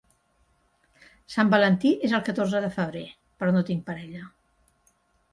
[1.33, 3.03] Sant Valentí és el catorze de febrer,
[3.43, 4.23] però no tinc parella.